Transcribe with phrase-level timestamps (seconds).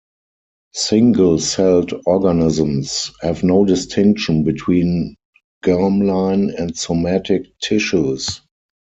[0.73, 5.15] Single-celled organisms have no distinction between
[5.63, 8.41] germline and somatic tissues.